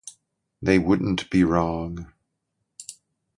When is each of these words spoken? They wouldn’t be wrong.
They 0.63 0.79
wouldn’t 0.79 1.29
be 1.29 1.43
wrong. 1.43 2.11